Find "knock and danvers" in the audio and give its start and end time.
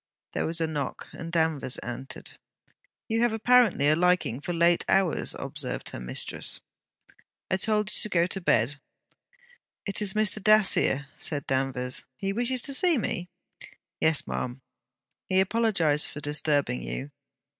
0.65-1.77